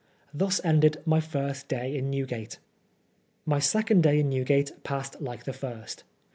Thus 0.33 0.59
ended 0.63 0.97
my 1.05 1.19
first 1.19 1.67
day 1.67 1.95
in 1.95 2.09
Newgate. 2.09 2.57
My 3.45 3.59
second 3.59 4.01
day 4.01 4.19
in 4.21 4.29
Newgate 4.29 4.83
passed 4.83 5.21
like 5.21 5.43
the 5.43 5.53
first. 5.53 6.05